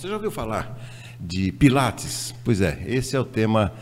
[0.00, 0.78] Você já ouviu falar
[1.18, 2.32] de Pilates?
[2.44, 3.72] Pois é, esse é o tema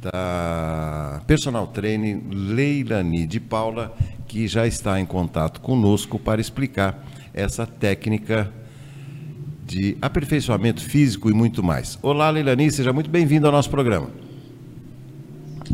[0.00, 3.92] da personal trainer Leilani de Paula,
[4.28, 8.52] que já está em contato conosco para explicar essa técnica
[9.66, 11.98] de aperfeiçoamento físico e muito mais.
[12.02, 14.12] Olá, Leilani, seja muito bem-vindo ao nosso programa.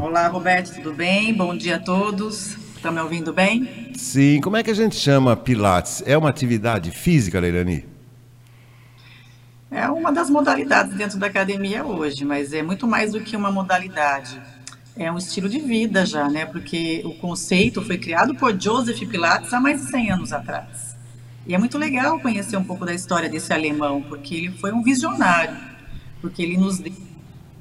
[0.01, 1.35] Olá, Roberto, tudo bem?
[1.35, 2.57] Bom dia a todos.
[2.75, 3.93] Estão me ouvindo bem?
[3.99, 6.03] Sim, como é que a gente chama Pilates?
[6.07, 7.93] É uma atividade física, Leilani?
[10.25, 14.41] Das modalidades dentro da academia hoje, mas é muito mais do que uma modalidade.
[14.97, 16.47] É um estilo de vida já, né?
[16.47, 20.97] Porque o conceito foi criado por Joseph Pilates há mais de 100 anos atrás.
[21.47, 24.83] E é muito legal conhecer um pouco da história desse alemão, porque ele foi um
[24.83, 25.59] visionário,
[26.23, 26.95] porque ele nos deu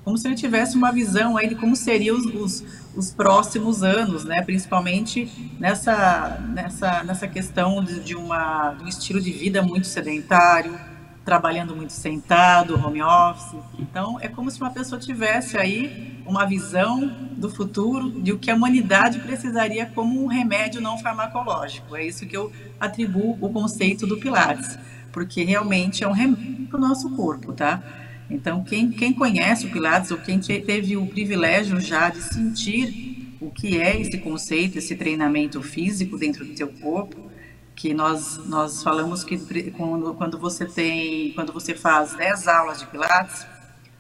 [0.05, 2.63] como se ele tivesse uma visão aí de como seriam os, os,
[2.95, 4.41] os, próximos anos, né?
[4.41, 10.77] Principalmente nessa, nessa, nessa questão de, de, uma, de um estilo de vida muito sedentário,
[11.25, 13.55] trabalhando muito sentado, home office.
[13.79, 17.07] Então, é como se uma pessoa tivesse aí uma visão
[17.37, 21.95] do futuro de o que a humanidade precisaria como um remédio não farmacológico.
[21.95, 24.77] É isso que eu atribuo o conceito do Pilates,
[25.11, 27.81] porque realmente é um remédio para o nosso corpo, tá?
[28.29, 33.49] Então, quem, quem conhece o Pilates ou quem teve o privilégio já de sentir o
[33.49, 37.29] que é esse conceito, esse treinamento físico dentro do seu corpo,
[37.75, 39.37] que nós, nós falamos que
[39.71, 43.45] quando, quando você tem, quando você faz 10 aulas de Pilates,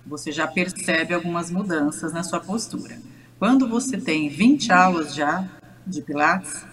[0.05, 2.97] você já percebe algumas mudanças na sua postura.
[3.39, 5.47] Quando você tem 20 aulas já
[5.85, 6.65] de Pilates,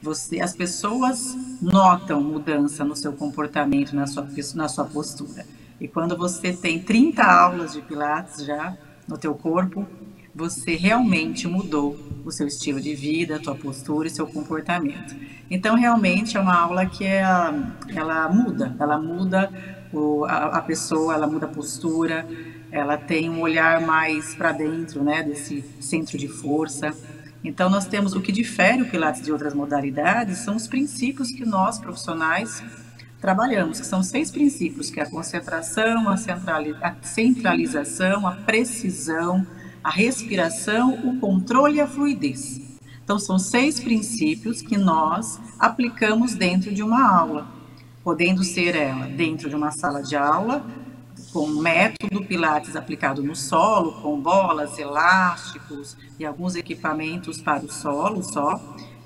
[0.00, 5.44] você, as pessoas notam mudança no seu comportamento, na sua, na sua postura.
[5.80, 9.86] E quando você tem 30 aulas de Pilates já no teu corpo,
[10.34, 15.16] você realmente mudou o seu estilo de vida, a tua postura e seu comportamento.
[15.50, 17.22] Então, realmente é uma aula que é,
[17.94, 19.50] ela muda, ela muda
[19.92, 22.26] o, a, a, pessoa, ela muda a postura,
[22.70, 26.94] ela tem um olhar mais para dentro, né, desse centro de força.
[27.42, 31.46] Então, nós temos o que difere o Pilates de outras modalidades são os princípios que
[31.46, 32.62] nós profissionais
[33.20, 36.16] trabalhamos, que são seis princípios, que é a concentração, a
[37.02, 39.46] centralização, a precisão,
[39.88, 42.60] a respiração, o controle e a fluidez.
[43.02, 47.48] Então, são seis princípios que nós aplicamos dentro de uma aula,
[48.04, 50.62] podendo ser ela dentro de uma sala de aula,
[51.32, 58.22] com método Pilates aplicado no solo, com bolas, elásticos e alguns equipamentos para o solo
[58.22, 58.60] só,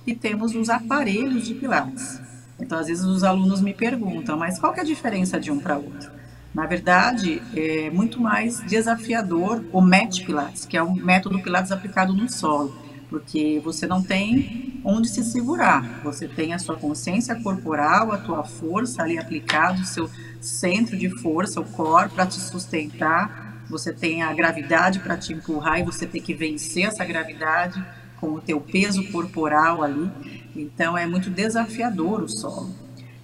[0.05, 2.21] e temos os aparelhos de Pilates.
[2.59, 5.79] Então, às vezes os alunos me perguntam, mas qual é a diferença de um para
[5.79, 6.11] outro?
[6.55, 12.13] Na verdade, é muito mais desafiador o Match Pilates, que é um método Pilates aplicado
[12.13, 12.77] no solo,
[13.09, 18.45] porque você não tem onde se segurar, você tem a sua consciência corporal, a tua
[18.45, 24.23] força ali aplicada, o seu centro de força, o core para te sustentar, você tem
[24.23, 27.83] a gravidade para te empurrar e você tem que vencer essa gravidade
[28.21, 30.11] com o teu peso corporal ali.
[30.55, 32.75] Então é muito desafiador o solo.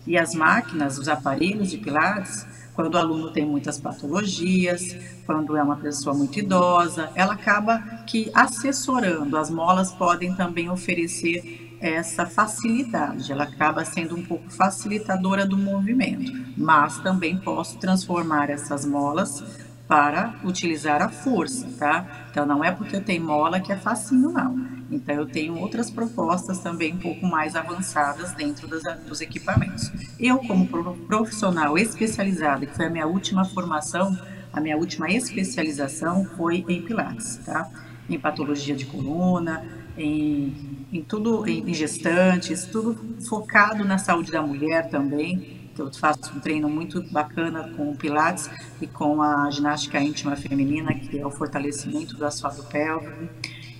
[0.06, 2.46] E as máquinas, os aparelhos de pilates,
[2.78, 4.96] quando o aluno tem muitas patologias,
[5.26, 9.36] quando é uma pessoa muito idosa, ela acaba que assessorando.
[9.36, 16.30] As molas podem também oferecer essa facilidade, ela acaba sendo um pouco facilitadora do movimento,
[16.56, 19.42] mas também posso transformar essas molas
[19.88, 22.28] para utilizar a força, tá?
[22.30, 24.77] Então não é porque eu tenho mola que é facinho, não.
[24.90, 28.66] Então, eu tenho outras propostas também um pouco mais avançadas dentro
[29.06, 29.90] dos equipamentos.
[30.18, 30.66] Eu, como
[31.06, 34.16] profissional especializada, que foi a minha última formação,
[34.52, 37.68] a minha última especialização foi em Pilates, tá?
[38.08, 39.62] Em patologia de coluna,
[39.96, 42.98] em, em tudo, em, em gestantes, tudo
[43.28, 45.58] focado na saúde da mulher também.
[45.78, 48.50] Eu faço um treino muito bacana com o Pilates
[48.80, 53.28] e com a ginástica íntima feminina, que é o fortalecimento do assoalho pélvico.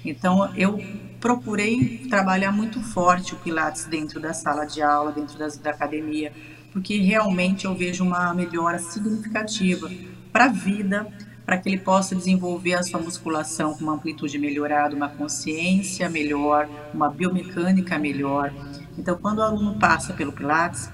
[0.08, 0.82] Então, eu
[1.20, 6.32] procurei trabalhar muito forte o Pilates dentro da sala de aula, dentro das, da academia,
[6.72, 9.91] porque realmente eu vejo uma melhora significativa
[10.32, 11.06] para a vida,
[11.44, 16.68] para que ele possa desenvolver a sua musculação com uma amplitude melhorada, uma consciência melhor,
[16.92, 18.53] uma biomecânica melhor.
[18.97, 20.91] Então, quando o aluno passa pelo Pilates,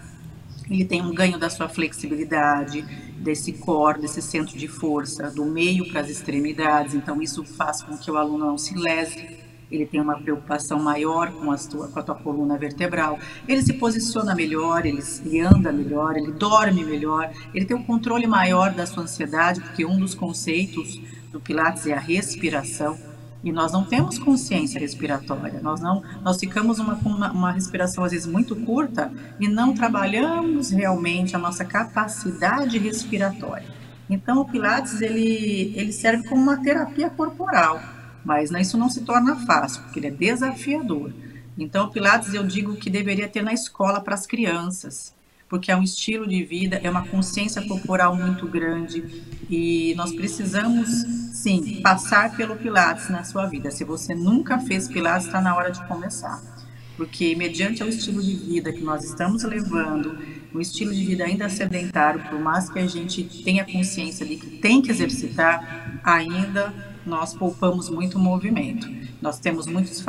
[0.70, 2.84] ele tem um ganho da sua flexibilidade,
[3.24, 6.94] desse core, desse centro de força, do meio para as extremidades.
[6.94, 11.32] Então, isso faz com que o aluno não se lese, ele tem uma preocupação maior
[11.32, 13.18] com, a tua, com a tua coluna vertebral,
[13.48, 18.26] ele se posiciona melhor, ele, ele anda melhor, ele dorme melhor, ele tem um controle
[18.26, 21.00] maior da sua ansiedade, porque um dos conceitos
[21.32, 23.13] do Pilates é a respiração
[23.44, 25.60] e nós não temos consciência respiratória.
[25.62, 30.70] Nós não, nós ficamos uma, uma, uma respiração às vezes muito curta e não trabalhamos
[30.70, 33.66] realmente a nossa capacidade respiratória.
[34.08, 37.80] Então, o Pilates ele, ele serve como uma terapia corporal,
[38.24, 41.12] mas né, isso não se torna fácil, porque ele é desafiador.
[41.58, 45.14] Então, o Pilates eu digo que deveria ter na escola para as crianças,
[45.54, 49.04] porque é um estilo de vida, é uma consciência corporal muito grande
[49.48, 50.88] e nós precisamos,
[51.32, 53.70] sim, passar pelo Pilates na sua vida.
[53.70, 56.42] Se você nunca fez Pilates, está na hora de começar,
[56.96, 60.18] porque mediante o estilo de vida que nós estamos levando,
[60.52, 64.58] um estilo de vida ainda sedentário, por mais que a gente tenha consciência de que
[64.58, 66.74] tem que exercitar, ainda
[67.06, 68.88] nós poupamos muito movimento.
[69.20, 70.04] Nós temos muitos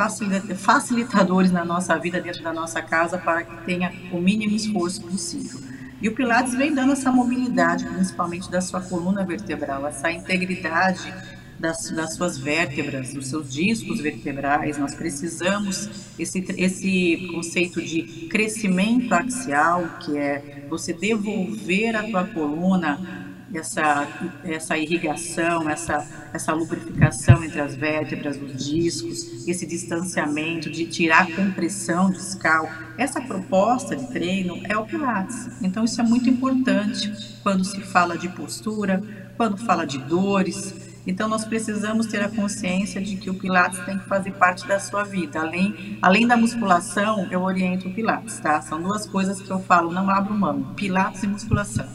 [0.57, 5.59] facilitadores na nossa vida, dentro da nossa casa, para que tenha o mínimo esforço possível.
[6.01, 11.13] E o Pilates vem dando essa mobilidade, principalmente da sua coluna vertebral, essa integridade
[11.59, 14.77] das, das suas vértebras, dos seus discos vertebrais.
[14.77, 15.89] Nós precisamos
[16.19, 24.07] esse, esse conceito de crescimento axial, que é você devolver a tua coluna essa,
[24.43, 31.35] essa irrigação, essa, essa lubrificação entre as vértebras, os discos, esse distanciamento, de tirar a
[31.35, 32.69] compressão discal.
[32.97, 35.49] Essa proposta de treino é o Pilates.
[35.61, 37.11] Então, isso é muito importante
[37.43, 39.01] quando se fala de postura,
[39.37, 40.73] quando fala de dores.
[41.07, 44.79] Então, nós precisamos ter a consciência de que o Pilates tem que fazer parte da
[44.79, 45.39] sua vida.
[45.39, 48.59] Além, além da musculação, eu oriento o Pilates, tá?
[48.61, 51.85] São duas coisas que eu falo, não abro mão: Pilates e musculação.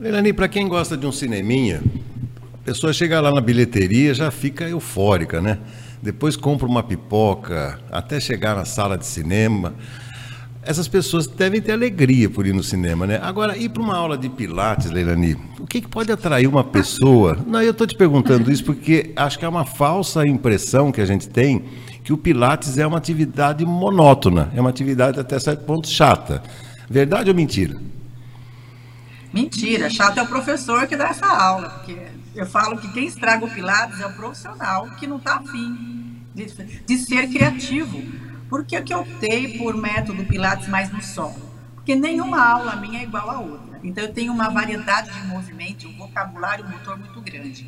[0.00, 1.82] Leilani, para quem gosta de um cineminha,
[2.54, 5.58] a pessoa chega lá na bilheteria já fica eufórica, né?
[6.02, 9.74] Depois compra uma pipoca, até chegar na sala de cinema.
[10.62, 13.20] Essas pessoas devem ter alegria por ir no cinema, né?
[13.22, 17.36] Agora, ir para uma aula de Pilates, Leilani, o que, que pode atrair uma pessoa?
[17.46, 21.06] Não, eu estou te perguntando isso porque acho que é uma falsa impressão que a
[21.06, 21.62] gente tem
[22.02, 26.42] que o Pilates é uma atividade monótona, é uma atividade até certo ponto chata.
[26.88, 27.76] Verdade ou mentira?
[29.32, 31.96] Mentira, chato é o professor que dá essa aula, porque
[32.34, 36.46] eu falo que quem estraga o Pilates é o profissional que não está afim de,
[36.46, 38.02] de ser criativo.
[38.48, 41.50] Por que, que eu optei por método Pilates mais no solo?
[41.76, 43.78] Porque nenhuma aula minha é igual a outra.
[43.84, 47.66] Então eu tenho uma variedade de movimento, um vocabulário motor muito grande.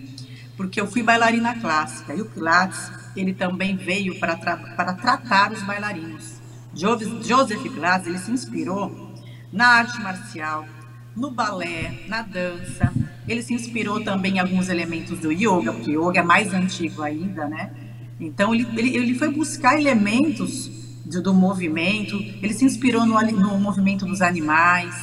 [0.57, 5.53] Porque eu fui bailarina clássica e o Pilates, ele também veio para, tra para tratar
[5.53, 6.41] os bailarinos.
[6.75, 9.13] Joseph Pilates, ele se inspirou
[9.53, 10.67] na arte marcial,
[11.17, 12.93] no balé, na dança.
[13.29, 17.47] Ele se inspirou também em alguns elementos do yoga, porque yoga é mais antigo ainda,
[17.47, 17.71] né?
[18.19, 20.71] Então ele, ele, ele foi buscar elementos
[21.05, 24.95] do, do, movimento, ele se inspirou no, no movimento dos animais.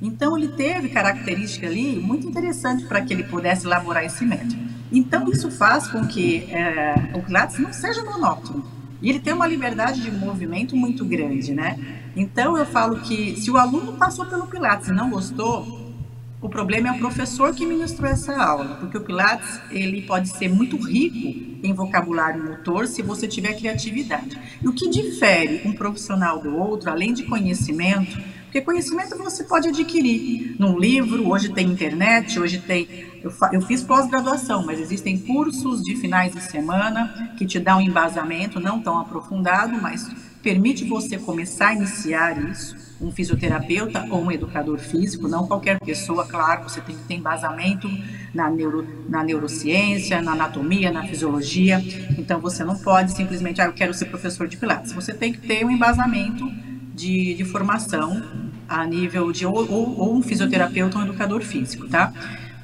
[0.00, 4.56] Então ele teve característica ali muito interessante para que ele pudesse elaborar esse método.
[4.92, 8.64] Então isso faz com que é, o Pilates não seja monótono.
[9.00, 11.78] E ele tem uma liberdade de movimento muito grande, né?
[12.18, 15.94] Então eu falo que se o aluno passou pelo Pilates e não gostou,
[16.42, 20.48] o problema é o professor que ministrou essa aula, porque o Pilates ele pode ser
[20.48, 24.36] muito rico em vocabulário motor se você tiver criatividade.
[24.60, 29.68] E o que difere um profissional do outro, além de conhecimento, porque conhecimento você pode
[29.68, 32.88] adquirir num livro, hoje tem internet, hoje tem.
[33.22, 37.82] Eu, eu fiz pós-graduação, mas existem cursos de finais de semana que te dão um
[37.82, 40.08] embasamento, não tão aprofundado, mas
[40.48, 42.74] permite você começar a iniciar isso.
[42.98, 47.86] Um fisioterapeuta ou um educador físico, não qualquer pessoa, claro, você tem que ter embasamento
[48.34, 51.84] na, neuro, na neurociência, na anatomia, na fisiologia.
[52.18, 54.92] Então você não pode simplesmente, ah, eu quero ser professor de Pilates.
[54.92, 56.50] Você tem que ter um embasamento
[56.94, 58.22] de, de formação
[58.66, 62.10] a nível de ou, ou, ou, um fisioterapeuta ou um educador físico, tá?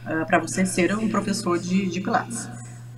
[0.06, 2.48] Uh, ah, para você ser um professor de, de Pilates.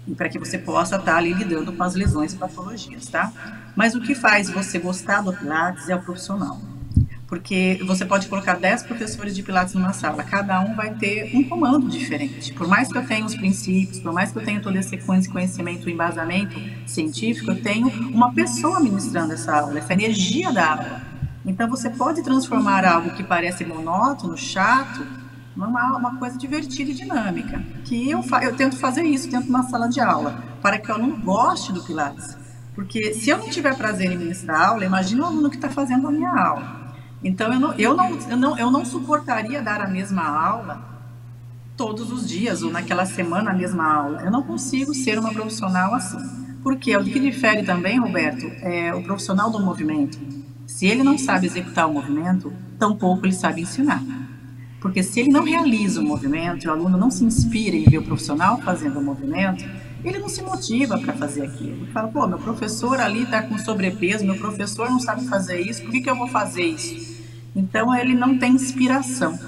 [0.06, 3.32] E para que você possa estar tá ali lidando com as lesões e patologias, tá?
[3.76, 6.59] Mas o que faz você gostar do Pilates é o profissional.
[7.26, 11.42] Porque você pode colocar 10 professores de Pilates numa sala, cada um vai ter um
[11.45, 12.52] comando diferente.
[12.54, 15.30] Por mais que eu tenha os princípios, por mais que eu tenha toda essa sequência
[15.30, 21.02] conhecimento, embasamento científico, eu tenho uma pessoa ministrando essa aula, essa energia da aula.
[21.45, 25.04] Então você pode transformar algo que parece monótono, chato,
[25.54, 27.62] numa uma coisa divertida e dinâmica.
[27.85, 30.95] Que eu, eu tento fazer isso dentro de uma sala de aula, para que o
[30.95, 32.45] aluno goste do Pilates.
[32.76, 36.06] Porque se eu não tiver prazer em ministrar aula, imagina o aluno que está fazendo
[36.06, 36.95] a minha aula.
[37.25, 40.85] Então eu não, eu, não, eu, não, eu não suportaria dar a mesma aula
[41.75, 44.23] todos os dias ou naquela semana a mesma aula.
[44.23, 46.18] Eu não consigo ser uma profissional assim.
[46.62, 50.18] Porque o que difere também, Roberto, é o profissional do movimento.
[50.66, 54.02] Se ele não sabe executar o movimento, tampouco ele sabe ensinar.
[54.80, 58.02] Porque se ele não realiza o movimento, o aluno não se inspira em ver o
[58.02, 59.64] profissional fazendo o movimento,
[60.08, 61.82] ele não se motiva para fazer aquilo.
[61.82, 65.82] Ele fala, pô, meu professor ali está com sobrepeso, meu professor não sabe fazer isso,
[65.82, 67.25] por que, que eu vou fazer isso?
[67.54, 69.38] Então ele não tem inspiração.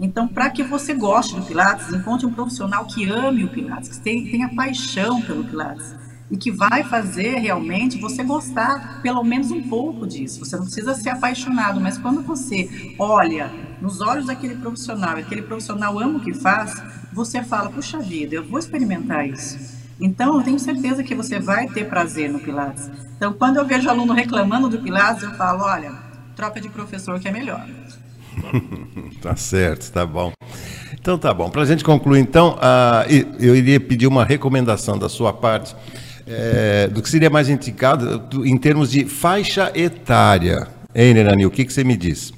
[0.00, 4.00] Então, para que você goste do Pilates, encontre um profissional que ame o Pilates, que
[4.00, 5.94] tenha, paixão pelo Pilates
[6.30, 10.44] e que vai fazer realmente você gostar pelo menos um pouco disso.
[10.44, 13.50] Você não precisa ser apaixonado, mas quando você olha
[13.80, 16.80] nos olhos daquele profissional, aquele profissional ama o que faz,
[17.12, 19.77] você fala: puxa vida, eu vou experimentar isso.
[20.00, 22.90] Então, eu tenho certeza que você vai ter prazer no Pilates.
[23.16, 25.92] Então, quando eu vejo aluno reclamando do Pilates, eu falo: olha,
[26.36, 27.66] troca de professor que é melhor.
[29.20, 30.32] tá certo, tá bom.
[31.00, 31.50] Então tá bom.
[31.50, 35.74] Para a gente concluir, então, uh, eu iria pedir uma recomendação da sua parte
[36.28, 40.68] é, do que seria mais indicado em termos de faixa etária.
[40.94, 42.32] Hein, Nerani, o que, que você me diz?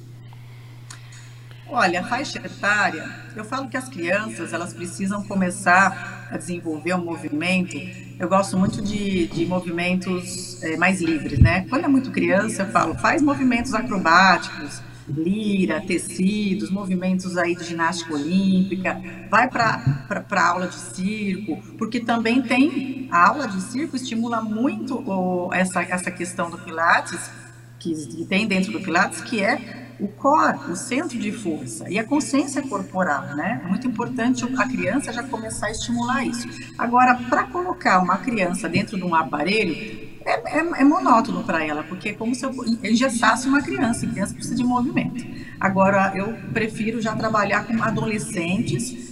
[1.73, 7.05] Olha, a faixa etária, eu falo que as crianças elas precisam começar a desenvolver um
[7.05, 7.77] movimento.
[8.19, 11.65] Eu gosto muito de, de movimentos é, mais livres, né?
[11.69, 18.15] Quando é muito criança, eu falo, faz movimentos acrobáticos, lira, tecidos, movimentos aí de ginástica
[18.15, 24.95] olímpica, vai para aula de circo, porque também tem a aula de circo estimula muito
[25.09, 27.31] o, essa, essa questão do Pilates,
[27.79, 31.99] que, que tem dentro do Pilates, que é o core, o centro de força e
[31.99, 33.61] a consciência corporal, né?
[33.63, 36.47] É muito importante a criança já começar a estimular isso.
[36.75, 41.83] Agora, para colocar uma criança dentro de um aparelho, é, é, é monótono para ela,
[41.83, 42.51] porque é como se eu
[42.83, 45.23] engessasse uma criança, e criança precisa de movimento.
[45.59, 49.11] Agora, eu prefiro já trabalhar com adolescentes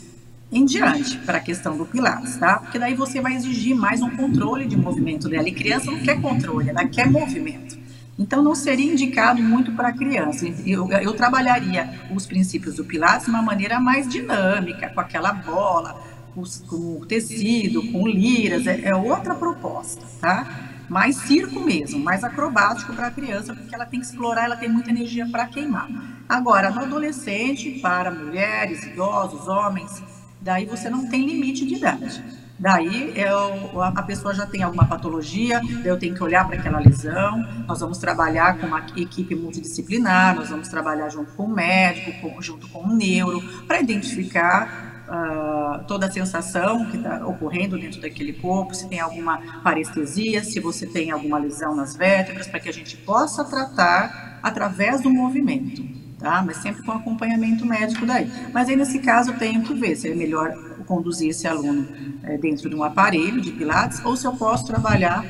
[0.51, 2.57] em diante para a questão do Pilates, tá?
[2.57, 5.47] Porque daí você vai exigir mais um controle de movimento dela.
[5.47, 7.77] E criança não quer controle, ela quer movimento.
[8.19, 10.45] Então, não seria indicado muito para criança.
[10.65, 15.99] Eu, eu trabalharia os princípios do Pilates de uma maneira mais dinâmica, com aquela bola,
[16.35, 20.69] com, com tecido, com liras, é, é outra proposta, tá?
[20.89, 24.67] mais circo mesmo, mais acrobático para a criança, porque ela tem que explorar, ela tem
[24.67, 25.87] muita energia para queimar.
[26.27, 30.01] Agora, no adolescente, para mulheres, idosos, homens,
[30.41, 32.23] daí você não tem limite de idade.
[32.59, 37.41] Daí eu, a pessoa já tem alguma patologia, eu tenho que olhar para aquela lesão.
[37.65, 42.41] Nós vamos trabalhar com uma equipe multidisciplinar, nós vamos trabalhar junto com o médico, com,
[42.41, 48.33] junto com o neuro, para identificar uh, toda a sensação que está ocorrendo dentro daquele
[48.33, 52.73] corpo, se tem alguma parestesia, se você tem alguma lesão nas vértebras, para que a
[52.73, 56.43] gente possa tratar através do movimento, tá?
[56.45, 58.29] Mas sempre com acompanhamento médico daí.
[58.53, 60.53] Mas aí nesse caso eu tenho que ver se é melhor
[60.85, 61.87] conduzir esse aluno
[62.23, 65.23] é, dentro de um aparelho de pilates ou se eu posso trabalhar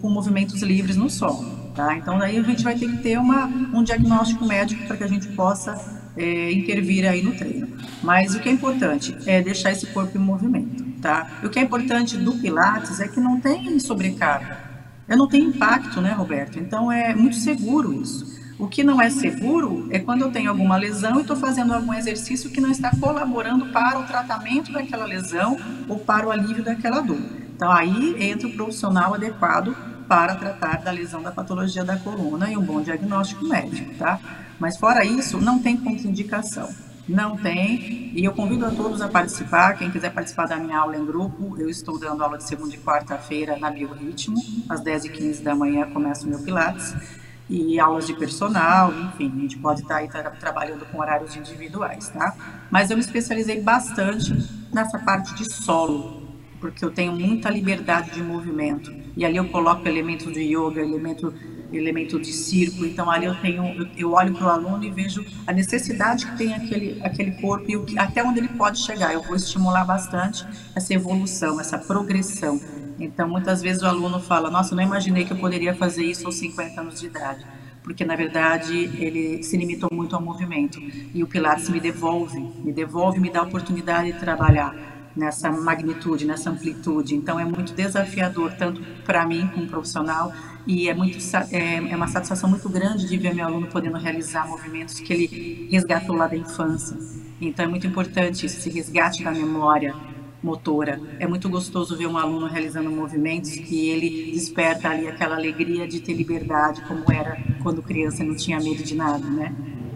[0.00, 1.96] com movimentos livres no solo, tá?
[1.96, 5.08] Então daí a gente vai ter que ter uma, um diagnóstico médico para que a
[5.08, 7.68] gente possa é, intervir aí no treino.
[8.02, 11.40] Mas o que é importante é deixar esse corpo em movimento, tá?
[11.42, 14.58] O que é importante do Pilates é que não tem sobrecarga.
[15.08, 16.58] Eu não tenho impacto, né, Roberto?
[16.58, 18.31] Então é muito seguro isso.
[18.58, 21.92] O que não é seguro é quando eu tenho alguma lesão e estou fazendo algum
[21.92, 25.56] exercício que não está colaborando para o tratamento daquela lesão
[25.88, 27.20] ou para o alívio daquela dor.
[27.54, 29.74] Então aí entra o profissional adequado
[30.08, 34.20] para tratar da lesão da patologia da coluna e um bom diagnóstico médico, tá?
[34.58, 36.68] Mas fora isso, não tem contraindicação.
[37.08, 39.76] Não tem, e eu convido a todos a participar.
[39.76, 42.78] Quem quiser participar da minha aula em grupo, eu estou dando aula de segunda e
[42.78, 44.36] quarta-feira na Biorritmo,
[44.68, 46.94] às 10h15 da manhã começa o meu Pilates,
[47.48, 52.08] e aulas de personal, enfim, a gente pode estar aí tra trabalhando com horários individuais,
[52.08, 52.34] tá?
[52.70, 54.32] Mas eu me especializei bastante
[54.72, 56.22] nessa parte de solo,
[56.60, 61.34] porque eu tenho muita liberdade de movimento, e ali eu coloco elementos de yoga, elemento
[61.72, 62.84] elemento de circo.
[62.84, 66.54] Então ali eu tenho, eu, olho para o aluno e vejo a necessidade que tem
[66.54, 69.12] aquele aquele corpo e o até onde ele pode chegar.
[69.12, 72.60] Eu vou estimular bastante essa evolução, essa progressão.
[72.98, 76.36] Então muitas vezes o aluno fala: Nossa, não imaginei que eu poderia fazer isso aos
[76.36, 77.46] 50 anos de idade.
[77.82, 80.78] Porque na verdade ele se limitou muito ao movimento
[81.12, 84.74] e o Pilates me devolve, me devolve, me dá a oportunidade de trabalhar
[85.16, 87.14] nessa magnitude, nessa amplitude.
[87.14, 90.32] Então é muito desafiador tanto para mim como profissional
[90.66, 91.18] e é muito
[91.50, 95.68] é, é, uma satisfação muito grande de ver meu aluno podendo realizar movimentos que ele
[95.70, 96.96] resgatou lá da infância.
[97.40, 99.94] Então é muito importante esse resgate da memória
[100.42, 101.00] motora.
[101.18, 106.00] É muito gostoso ver um aluno realizando movimentos que ele desperta ali aquela alegria de
[106.00, 109.54] ter liberdade, como era quando criança não tinha medo de nada, né?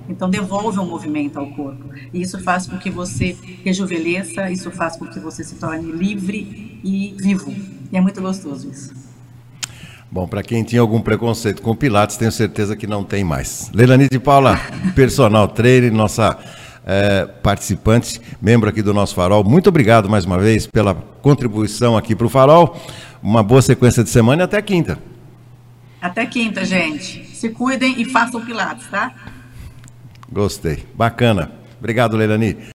[0.08, 1.84] Então devolve um movimento ao corpo.
[2.12, 6.80] E isso faz com que você rejuvenesça, isso faz com que você se torne livre
[6.84, 7.52] e vivo.
[7.90, 8.94] E é muito gostoso isso.
[10.10, 13.70] Bom, para quem tinha algum preconceito com Pilates, tenho certeza que não tem mais.
[13.74, 14.56] Leilani de Paula,
[14.94, 16.38] personal trainer, nossa
[16.86, 19.42] é, participante, membro aqui do nosso Farol.
[19.42, 22.80] Muito obrigado mais uma vez pela contribuição aqui para o Farol.
[23.20, 24.98] Uma boa sequência de semana e até quinta.
[26.00, 27.26] Até quinta, gente.
[27.34, 29.12] Se cuidem e façam Pilates, tá?
[30.30, 30.84] Gostei.
[30.94, 31.50] Bacana.
[31.78, 32.56] Obrigado, Leilani.